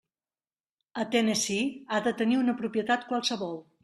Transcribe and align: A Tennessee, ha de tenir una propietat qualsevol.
A 1.03 1.03
Tennessee, 1.15 1.67
ha 1.89 1.99
de 2.07 2.13
tenir 2.23 2.39
una 2.45 2.57
propietat 2.63 3.07
qualsevol. 3.13 3.55